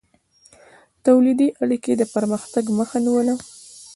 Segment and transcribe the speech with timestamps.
[1.05, 3.35] تولیدي اړیکې د پرمختګ مخه نیوله.